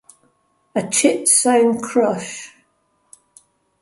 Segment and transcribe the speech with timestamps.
[0.73, 2.55] A Chit Sone Crush?